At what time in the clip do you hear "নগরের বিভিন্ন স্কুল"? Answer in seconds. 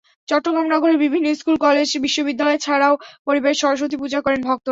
0.73-1.55